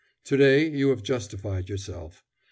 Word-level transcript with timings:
To 0.23 0.35
day 0.35 0.67
you 0.67 0.89
have 0.89 1.03
justified 1.03 1.69
yourself. 1.69 2.23